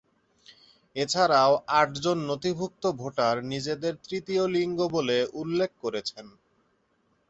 এছাড়াও 0.95 1.51
আটজন 1.79 2.17
নথিভূক্ত 2.29 2.83
ভোটার 2.99 3.35
নিজেদের 3.51 3.93
তৃতীয় 4.05 4.43
লিঙ্গ 4.55 4.79
বলে 4.95 5.17
উল্লেখ 5.41 5.71
করেছেন। 5.83 6.25